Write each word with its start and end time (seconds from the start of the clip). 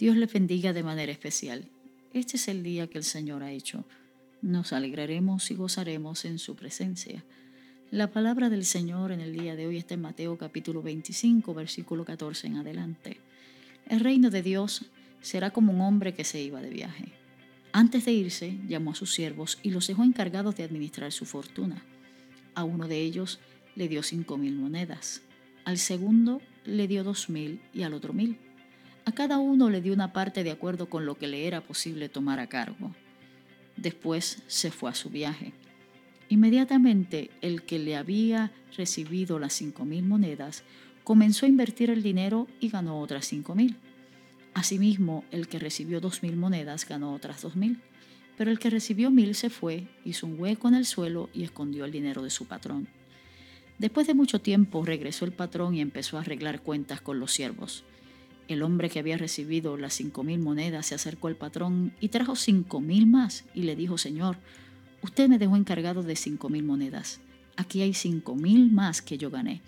Dios 0.00 0.16
les 0.16 0.32
bendiga 0.32 0.72
de 0.72 0.82
manera 0.82 1.12
especial. 1.12 1.68
Este 2.14 2.38
es 2.38 2.48
el 2.48 2.62
día 2.62 2.86
que 2.86 2.96
el 2.96 3.04
Señor 3.04 3.42
ha 3.42 3.52
hecho. 3.52 3.84
Nos 4.40 4.72
alegraremos 4.72 5.50
y 5.50 5.54
gozaremos 5.54 6.24
en 6.24 6.38
su 6.38 6.56
presencia. 6.56 7.22
La 7.90 8.10
palabra 8.10 8.48
del 8.48 8.64
Señor 8.64 9.12
en 9.12 9.20
el 9.20 9.34
día 9.34 9.56
de 9.56 9.66
hoy 9.66 9.76
está 9.76 9.92
en 9.92 10.00
Mateo 10.00 10.38
capítulo 10.38 10.80
25, 10.80 11.52
versículo 11.52 12.06
14 12.06 12.46
en 12.46 12.56
adelante. 12.56 13.20
El 13.90 14.00
reino 14.00 14.30
de 14.30 14.40
Dios 14.40 14.86
será 15.20 15.50
como 15.50 15.70
un 15.70 15.82
hombre 15.82 16.14
que 16.14 16.24
se 16.24 16.40
iba 16.40 16.62
de 16.62 16.70
viaje. 16.70 17.12
Antes 17.72 18.06
de 18.06 18.12
irse, 18.12 18.58
llamó 18.66 18.92
a 18.92 18.94
sus 18.94 19.12
siervos 19.12 19.58
y 19.62 19.68
los 19.68 19.86
dejó 19.86 20.02
encargados 20.02 20.56
de 20.56 20.64
administrar 20.64 21.12
su 21.12 21.26
fortuna. 21.26 21.84
A 22.54 22.64
uno 22.64 22.88
de 22.88 23.02
ellos 23.02 23.38
le 23.76 23.86
dio 23.86 24.02
cinco 24.02 24.38
mil 24.38 24.56
monedas, 24.56 25.20
al 25.66 25.76
segundo 25.76 26.40
le 26.64 26.88
dio 26.88 27.04
dos 27.04 27.28
mil 27.28 27.60
y 27.74 27.82
al 27.82 27.92
otro 27.92 28.14
mil 28.14 28.38
a 29.10 29.14
cada 29.14 29.38
uno 29.38 29.70
le 29.70 29.80
dio 29.80 29.92
una 29.92 30.12
parte 30.12 30.44
de 30.44 30.52
acuerdo 30.52 30.88
con 30.88 31.04
lo 31.04 31.16
que 31.16 31.26
le 31.26 31.46
era 31.46 31.60
posible 31.60 32.08
tomar 32.08 32.38
a 32.38 32.48
cargo. 32.48 32.94
Después 33.76 34.42
se 34.46 34.70
fue 34.70 34.88
a 34.88 34.94
su 34.94 35.10
viaje. 35.10 35.52
Inmediatamente 36.28 37.30
el 37.40 37.62
que 37.62 37.80
le 37.80 37.96
había 37.96 38.52
recibido 38.76 39.40
las 39.40 39.52
cinco 39.52 39.84
mil 39.84 40.04
monedas 40.04 40.62
comenzó 41.02 41.44
a 41.44 41.48
invertir 41.48 41.90
el 41.90 42.04
dinero 42.04 42.46
y 42.60 42.68
ganó 42.68 43.00
otras 43.00 43.26
cinco 43.26 43.56
mil. 43.56 43.76
Asimismo, 44.54 45.24
el 45.32 45.48
que 45.48 45.58
recibió 45.58 46.00
dos 46.00 46.22
mil 46.22 46.36
monedas 46.36 46.88
ganó 46.88 47.12
otras 47.12 47.42
dos 47.42 47.56
mil. 47.56 47.80
Pero 48.38 48.52
el 48.52 48.60
que 48.60 48.70
recibió 48.70 49.10
mil 49.10 49.34
se 49.34 49.50
fue, 49.50 49.88
hizo 50.04 50.26
un 50.26 50.38
hueco 50.38 50.68
en 50.68 50.74
el 50.74 50.86
suelo 50.86 51.28
y 51.34 51.42
escondió 51.42 51.84
el 51.84 51.90
dinero 51.90 52.22
de 52.22 52.30
su 52.30 52.46
patrón. 52.46 52.86
Después 53.78 54.06
de 54.06 54.14
mucho 54.14 54.40
tiempo 54.40 54.84
regresó 54.84 55.24
el 55.24 55.32
patrón 55.32 55.74
y 55.74 55.80
empezó 55.80 56.16
a 56.16 56.20
arreglar 56.20 56.62
cuentas 56.62 57.00
con 57.00 57.18
los 57.18 57.32
siervos. 57.32 57.82
El 58.50 58.64
hombre 58.64 58.90
que 58.90 58.98
había 58.98 59.16
recibido 59.16 59.76
las 59.76 59.94
cinco 59.94 60.24
mil 60.24 60.40
monedas 60.40 60.86
se 60.86 60.96
acercó 60.96 61.28
al 61.28 61.36
patrón 61.36 61.92
y 62.00 62.08
trajo 62.08 62.34
cinco 62.34 62.80
mil 62.80 63.06
más 63.06 63.44
y 63.54 63.62
le 63.62 63.76
dijo, 63.76 63.96
Señor, 63.96 64.38
usted 65.02 65.28
me 65.28 65.38
dejó 65.38 65.54
encargado 65.54 66.02
de 66.02 66.16
cinco 66.16 66.48
mil 66.48 66.64
monedas. 66.64 67.20
Aquí 67.54 67.80
hay 67.80 67.94
cinco 67.94 68.34
mil 68.34 68.72
más 68.72 69.02
que 69.02 69.18
yo 69.18 69.30
gané. 69.30 69.60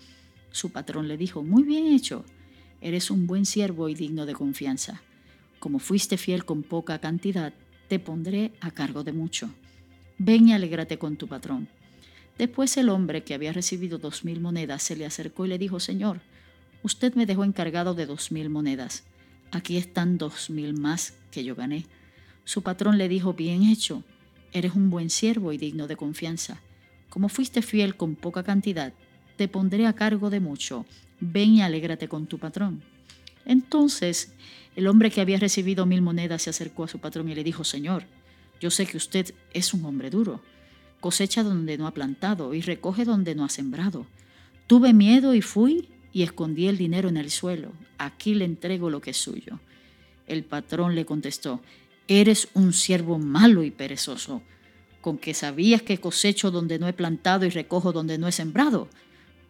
Su 0.51 0.71
patrón 0.73 1.07
le 1.07 1.15
dijo, 1.15 1.43
muy 1.43 1.63
bien 1.63 1.87
hecho, 1.87 2.25
eres 2.81 3.09
un 3.09 3.25
buen 3.25 3.45
siervo 3.45 3.87
y 3.87 3.95
digno 3.95 4.25
de 4.25 4.33
confianza. 4.33 5.01
Como 5.59 5.79
fuiste 5.79 6.17
fiel 6.17 6.43
con 6.43 6.61
poca 6.61 6.99
cantidad, 6.99 7.53
te 7.87 7.99
pondré 7.99 8.51
a 8.59 8.71
cargo 8.71 9.05
de 9.05 9.13
mucho. 9.13 9.49
Ven 10.17 10.49
y 10.49 10.53
alégrate 10.53 10.97
con 10.97 11.15
tu 11.15 11.29
patrón. 11.29 11.69
Después 12.37 12.75
el 12.75 12.89
hombre 12.89 13.23
que 13.23 13.33
había 13.33 13.53
recibido 13.53 13.97
dos 13.97 14.25
mil 14.25 14.41
monedas 14.41 14.83
se 14.83 14.97
le 14.97 15.05
acercó 15.05 15.45
y 15.45 15.47
le 15.47 15.57
dijo, 15.57 15.79
Señor, 15.79 16.19
Usted 16.83 17.15
me 17.15 17.25
dejó 17.25 17.45
encargado 17.45 17.93
de 17.93 18.05
dos 18.05 18.31
mil 18.31 18.49
monedas. 18.49 19.03
Aquí 19.51 19.77
están 19.77 20.17
dos 20.17 20.49
mil 20.49 20.73
más 20.73 21.13
que 21.31 21.45
yo 21.45 21.55
gané. 21.55 21.85
Su 22.43 22.61
patrón 22.61 22.97
le 22.97 23.07
dijo, 23.07 23.33
bien 23.33 23.63
hecho, 23.63 24.03
eres 24.51 24.75
un 24.75 24.89
buen 24.89 25.09
siervo 25.09 25.53
y 25.53 25.57
digno 25.57 25.87
de 25.87 25.95
confianza. 25.95 26.61
Como 27.09 27.29
fuiste 27.29 27.61
fiel 27.61 27.95
con 27.95 28.15
poca 28.15 28.43
cantidad, 28.43 28.93
te 29.37 29.47
pondré 29.47 29.87
a 29.87 29.93
cargo 29.93 30.29
de 30.29 30.41
mucho. 30.41 30.85
Ven 31.21 31.55
y 31.55 31.61
alégrate 31.61 32.09
con 32.09 32.27
tu 32.27 32.37
patrón. 32.37 32.83
Entonces 33.45 34.33
el 34.75 34.87
hombre 34.87 35.09
que 35.09 35.21
había 35.21 35.39
recibido 35.39 35.85
mil 35.85 36.01
monedas 36.01 36.41
se 36.41 36.49
acercó 36.49 36.83
a 36.83 36.89
su 36.89 36.99
patrón 36.99 37.29
y 37.29 37.35
le 37.35 37.45
dijo, 37.45 37.63
Señor, 37.63 38.03
yo 38.59 38.71
sé 38.71 38.85
que 38.85 38.97
usted 38.97 39.33
es 39.53 39.73
un 39.73 39.85
hombre 39.85 40.09
duro. 40.09 40.41
Cosecha 40.99 41.43
donde 41.43 41.77
no 41.77 41.87
ha 41.87 41.93
plantado 41.93 42.53
y 42.53 42.61
recoge 42.61 43.05
donde 43.05 43.35
no 43.35 43.45
ha 43.45 43.49
sembrado. 43.49 44.05
Tuve 44.67 44.91
miedo 44.93 45.33
y 45.33 45.41
fui 45.41 45.89
y 46.13 46.21
escondí 46.21 46.67
el 46.67 46.77
dinero 46.77 47.09
en 47.09 47.17
el 47.17 47.31
suelo. 47.31 47.73
Aquí 47.97 48.35
le 48.35 48.45
entrego 48.45 48.89
lo 48.89 49.01
que 49.01 49.11
es 49.11 49.17
suyo. 49.17 49.59
El 50.27 50.43
patrón 50.43 50.95
le 50.95 51.05
contestó, 51.05 51.61
eres 52.07 52.47
un 52.53 52.71
siervo 52.71 53.17
malo 53.17 53.63
y 53.63 53.71
perezoso, 53.71 54.41
con 55.01 55.17
que 55.17 55.33
sabías 55.33 55.81
que 55.81 55.97
cosecho 55.97 56.51
donde 56.51 56.79
no 56.79 56.87
he 56.87 56.93
plantado 56.93 57.45
y 57.45 57.49
recojo 57.49 57.91
donde 57.91 58.17
no 58.17 58.27
he 58.27 58.31
sembrado. 58.31 58.87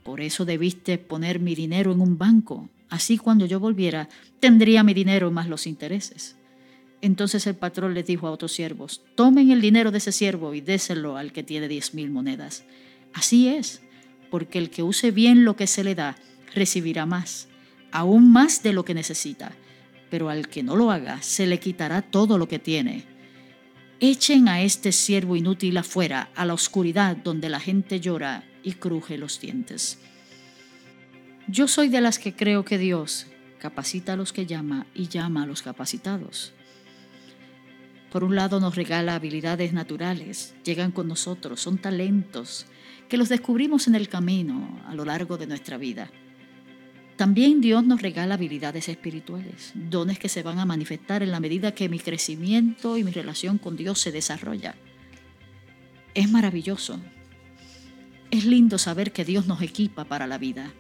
Por 0.03 0.21
eso 0.21 0.45
debiste 0.45 0.97
poner 0.97 1.39
mi 1.39 1.53
dinero 1.53 1.91
en 1.91 2.01
un 2.01 2.17
banco. 2.17 2.69
Así 2.89 3.17
cuando 3.17 3.45
yo 3.45 3.59
volviera, 3.59 4.09
tendría 4.39 4.83
mi 4.83 4.93
dinero 4.93 5.31
más 5.31 5.47
los 5.47 5.67
intereses. 5.67 6.37
Entonces 7.01 7.45
el 7.47 7.55
patrón 7.55 7.93
le 7.93 8.03
dijo 8.03 8.27
a 8.27 8.31
otros 8.31 8.53
siervos, 8.53 9.01
tomen 9.15 9.51
el 9.51 9.59
dinero 9.59 9.91
de 9.91 9.97
ese 9.97 10.13
siervo 10.13 10.53
y 10.53 10.61
déselo 10.61 11.17
al 11.17 11.33
que 11.33 11.43
tiene 11.43 11.67
diez 11.67 11.93
mil 11.93 12.09
monedas. 12.09 12.63
Así 13.13 13.49
es, 13.49 13.81
porque 14.31 14.57
el 14.57 14.69
que 14.69 14.83
use 14.83 15.11
bien 15.11 15.43
lo 15.43 15.55
que 15.55 15.67
se 15.67 15.83
le 15.83 15.95
da, 15.95 16.15
recibirá 16.53 17.05
más, 17.05 17.47
aún 17.91 18.31
más 18.31 18.63
de 18.63 18.73
lo 18.73 18.85
que 18.85 18.93
necesita, 18.93 19.53
pero 20.09 20.29
al 20.29 20.47
que 20.47 20.63
no 20.63 20.75
lo 20.75 20.91
haga 20.91 21.21
se 21.21 21.47
le 21.47 21.59
quitará 21.59 22.01
todo 22.01 22.37
lo 22.37 22.47
que 22.47 22.59
tiene. 22.59 23.05
Echen 23.99 24.47
a 24.47 24.61
este 24.61 24.91
siervo 24.91 25.35
inútil 25.35 25.77
afuera, 25.77 26.29
a 26.35 26.45
la 26.45 26.53
oscuridad 26.53 27.15
donde 27.15 27.49
la 27.49 27.59
gente 27.59 27.99
llora 27.99 28.43
y 28.63 28.73
cruje 28.73 29.17
los 29.17 29.39
dientes. 29.39 29.99
Yo 31.47 31.67
soy 31.67 31.89
de 31.89 32.01
las 32.01 32.19
que 32.19 32.35
creo 32.35 32.63
que 32.65 32.77
Dios 32.77 33.27
capacita 33.59 34.13
a 34.13 34.15
los 34.15 34.33
que 34.33 34.45
llama 34.45 34.87
y 34.93 35.07
llama 35.07 35.43
a 35.43 35.45
los 35.45 35.61
capacitados. 35.61 36.53
Por 38.11 38.23
un 38.23 38.35
lado 38.35 38.59
nos 38.59 38.75
regala 38.75 39.15
habilidades 39.15 39.73
naturales, 39.73 40.53
llegan 40.63 40.91
con 40.91 41.07
nosotros, 41.07 41.61
son 41.61 41.77
talentos 41.77 42.65
que 43.09 43.17
los 43.17 43.29
descubrimos 43.29 43.87
en 43.87 43.95
el 43.95 44.09
camino 44.09 44.81
a 44.87 44.95
lo 44.95 45.05
largo 45.05 45.37
de 45.37 45.47
nuestra 45.47 45.77
vida. 45.77 46.11
También 47.23 47.61
Dios 47.61 47.85
nos 47.85 48.01
regala 48.01 48.33
habilidades 48.33 48.89
espirituales, 48.89 49.71
dones 49.75 50.19
que 50.19 50.27
se 50.27 50.43
van 50.43 50.59
a 50.59 50.65
manifestar 50.65 51.23
en 51.23 51.31
la 51.31 51.39
medida 51.39 51.73
que 51.73 51.87
mi 51.87 51.97
crecimiento 51.97 52.97
y 52.97 53.05
mi 53.05 53.11
relación 53.11 53.57
con 53.59 53.77
Dios 53.77 53.99
se 53.99 54.11
desarrolla. 54.11 54.75
Es 56.15 56.29
maravilloso. 56.29 56.99
Es 58.29 58.43
lindo 58.43 58.77
saber 58.77 59.13
que 59.13 59.23
Dios 59.23 59.47
nos 59.47 59.61
equipa 59.61 60.03
para 60.03 60.27
la 60.27 60.37
vida, 60.37 60.73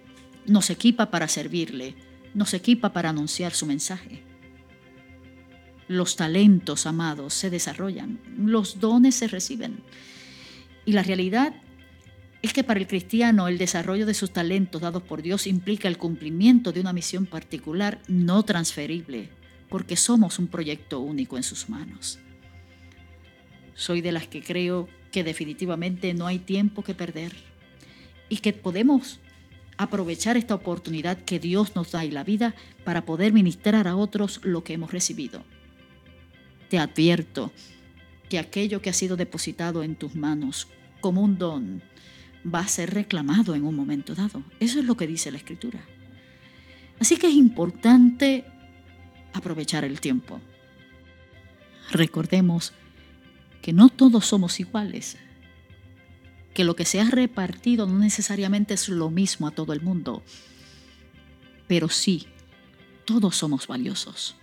nos 0.45 0.69
equipa 0.69 1.09
para 1.11 1.29
servirle, 1.29 1.95
nos 2.33 2.53
equipa 2.53 2.91
para 2.91 3.11
anunciar 3.11 3.53
su 3.53 3.65
mensaje. 3.65 4.21
Los 5.87 6.17
talentos, 6.17 6.85
amados, 6.85 7.33
se 7.33 7.51
desarrollan, 7.51 8.19
los 8.37 8.81
dones 8.81 9.15
se 9.15 9.29
reciben. 9.29 9.77
Y 10.83 10.91
la 10.91 11.03
realidad 11.03 11.55
es 12.43 12.51
que 12.51 12.65
para 12.65 12.79
el 12.81 12.87
cristiano 12.87 13.47
el 13.47 13.57
desarrollo 13.57 14.05
de 14.05 14.13
sus 14.13 14.31
talentos 14.31 14.81
dados 14.81 15.01
por 15.01 15.21
Dios 15.21 15.47
implica 15.47 15.87
el 15.87 15.97
cumplimiento 15.97 16.73
de 16.73 16.81
una 16.81 16.91
misión 16.91 17.25
particular 17.25 18.01
no 18.09 18.43
transferible, 18.43 19.29
porque 19.69 19.95
somos 19.95 20.39
un 20.39 20.47
proyecto 20.47 20.99
único 20.99 21.37
en 21.37 21.43
sus 21.43 21.69
manos. 21.69 22.19
Soy 23.75 24.01
de 24.01 24.11
las 24.11 24.27
que 24.27 24.43
creo 24.43 24.89
que 25.09 25.23
definitivamente 25.23 26.13
no 26.13 26.27
hay 26.27 26.37
tiempo 26.37 26.83
que 26.83 26.93
perder 26.93 27.31
y 28.27 28.37
que 28.37 28.51
podemos 28.51 29.21
aprovechar 29.77 30.35
esta 30.35 30.53
oportunidad 30.53 31.17
que 31.19 31.39
Dios 31.39 31.77
nos 31.77 31.93
da 31.93 32.03
y 32.03 32.11
la 32.11 32.25
vida 32.25 32.55
para 32.83 33.05
poder 33.05 33.31
ministrar 33.31 33.87
a 33.87 33.95
otros 33.95 34.41
lo 34.43 34.65
que 34.65 34.73
hemos 34.73 34.91
recibido. 34.91 35.45
Te 36.69 36.77
advierto 36.77 37.53
que 38.27 38.37
aquello 38.37 38.81
que 38.81 38.89
ha 38.89 38.93
sido 38.93 39.15
depositado 39.15 39.81
en 39.81 39.95
tus 39.95 40.13
manos 40.13 40.67
como 40.99 41.21
un 41.21 41.37
don, 41.37 41.81
va 42.43 42.59
a 42.59 42.67
ser 42.67 42.93
reclamado 42.93 43.55
en 43.55 43.65
un 43.65 43.75
momento 43.75 44.15
dado. 44.15 44.43
Eso 44.59 44.79
es 44.79 44.85
lo 44.85 44.97
que 44.97 45.07
dice 45.07 45.31
la 45.31 45.37
escritura. 45.37 45.85
Así 46.99 47.17
que 47.17 47.27
es 47.27 47.33
importante 47.33 48.45
aprovechar 49.33 49.83
el 49.83 49.99
tiempo. 49.99 50.39
Recordemos 51.91 52.73
que 53.61 53.73
no 53.73 53.89
todos 53.89 54.25
somos 54.25 54.59
iguales, 54.59 55.17
que 56.53 56.63
lo 56.63 56.75
que 56.75 56.85
se 56.85 57.01
ha 57.01 57.09
repartido 57.09 57.87
no 57.87 57.99
necesariamente 57.99 58.73
es 58.73 58.89
lo 58.89 59.09
mismo 59.09 59.47
a 59.47 59.51
todo 59.51 59.73
el 59.73 59.81
mundo, 59.81 60.23
pero 61.67 61.89
sí, 61.89 62.27
todos 63.05 63.35
somos 63.35 63.67
valiosos. 63.67 64.35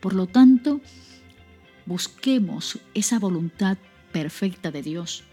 Por 0.00 0.14
lo 0.14 0.26
tanto, 0.26 0.80
busquemos 1.86 2.78
esa 2.94 3.18
voluntad 3.18 3.78
perfecta 4.12 4.70
de 4.70 4.82
Dios 4.82 5.24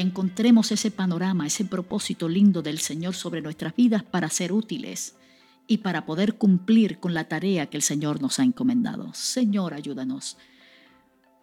encontremos 0.00 0.72
ese 0.72 0.90
panorama, 0.90 1.46
ese 1.46 1.64
propósito 1.64 2.28
lindo 2.28 2.62
del 2.62 2.78
Señor 2.78 3.14
sobre 3.14 3.40
nuestras 3.40 3.74
vidas 3.74 4.02
para 4.02 4.28
ser 4.30 4.52
útiles 4.52 5.16
y 5.66 5.78
para 5.78 6.06
poder 6.06 6.36
cumplir 6.36 6.98
con 6.98 7.14
la 7.14 7.28
tarea 7.28 7.66
que 7.66 7.76
el 7.76 7.82
Señor 7.82 8.20
nos 8.20 8.38
ha 8.38 8.44
encomendado. 8.44 9.12
Señor, 9.14 9.74
ayúdanos. 9.74 10.36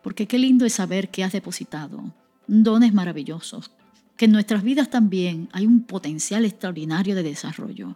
Porque 0.03 0.27
qué 0.27 0.37
lindo 0.39 0.65
es 0.65 0.73
saber 0.73 1.09
que 1.09 1.23
has 1.23 1.31
depositado 1.31 2.13
dones 2.47 2.93
maravillosos, 2.93 3.71
que 4.17 4.25
en 4.25 4.31
nuestras 4.31 4.63
vidas 4.63 4.89
también 4.89 5.49
hay 5.51 5.65
un 5.65 5.83
potencial 5.83 6.45
extraordinario 6.45 7.15
de 7.15 7.23
desarrollo, 7.23 7.93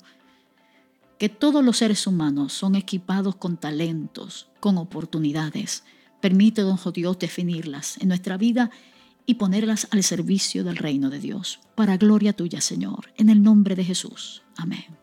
que 1.18 1.30
todos 1.30 1.64
los 1.64 1.78
seres 1.78 2.08
humanos 2.08 2.54
son 2.54 2.76
equipados 2.76 3.36
con 3.36 3.58
talentos, 3.58 4.50
con 4.60 4.78
oportunidades. 4.78 5.84
Permite, 6.22 6.62
don 6.62 6.78
Dios, 6.94 7.20
definirlas 7.20 7.98
en 7.98 8.08
nuestra 8.08 8.38
vida 8.38 8.72
y 9.30 9.36
ponerlas 9.36 9.88
al 9.92 10.02
servicio 10.02 10.64
del 10.64 10.76
reino 10.76 11.12
de 11.12 11.20
Dios, 11.20 11.60
para 11.76 11.98
gloria 11.98 12.34
tuya, 12.34 12.62
Señor, 12.62 13.14
en 13.16 13.30
el 13.30 13.44
nombre 13.44 13.76
de 13.76 13.86
Jesús. 13.86 14.42
Amén. 14.58 14.99